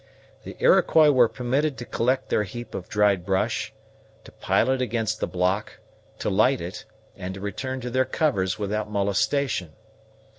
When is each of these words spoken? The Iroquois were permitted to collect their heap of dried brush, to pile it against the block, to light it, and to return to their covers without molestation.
The 0.45 0.55
Iroquois 0.57 1.11
were 1.11 1.29
permitted 1.29 1.77
to 1.77 1.85
collect 1.85 2.29
their 2.29 2.41
heap 2.41 2.73
of 2.73 2.89
dried 2.89 3.23
brush, 3.23 3.71
to 4.23 4.31
pile 4.31 4.71
it 4.71 4.81
against 4.81 5.19
the 5.19 5.27
block, 5.27 5.77
to 6.17 6.27
light 6.27 6.59
it, 6.59 6.85
and 7.15 7.35
to 7.35 7.39
return 7.39 7.81
to 7.81 7.91
their 7.91 8.05
covers 8.05 8.57
without 8.57 8.89
molestation. 8.89 9.73